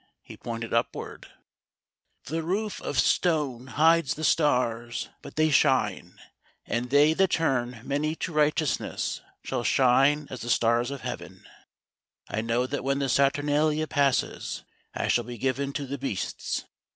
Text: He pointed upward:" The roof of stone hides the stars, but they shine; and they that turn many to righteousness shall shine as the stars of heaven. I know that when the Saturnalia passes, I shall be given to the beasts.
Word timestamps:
He 0.23 0.35
pointed 0.35 0.73
upward:" 0.73 1.27
The 2.25 2.41
roof 2.41 2.81
of 2.81 2.97
stone 2.97 3.67
hides 3.67 4.15
the 4.15 4.23
stars, 4.23 5.09
but 5.21 5.35
they 5.35 5.51
shine; 5.51 6.19
and 6.65 6.89
they 6.89 7.13
that 7.13 7.29
turn 7.29 7.81
many 7.83 8.15
to 8.15 8.33
righteousness 8.33 9.21
shall 9.43 9.63
shine 9.63 10.25
as 10.31 10.41
the 10.41 10.49
stars 10.49 10.89
of 10.89 11.01
heaven. 11.01 11.45
I 12.27 12.41
know 12.41 12.65
that 12.65 12.83
when 12.83 12.97
the 12.97 13.09
Saturnalia 13.09 13.85
passes, 13.85 14.63
I 14.95 15.07
shall 15.07 15.23
be 15.23 15.37
given 15.37 15.71
to 15.73 15.85
the 15.85 15.99
beasts. 15.99 16.65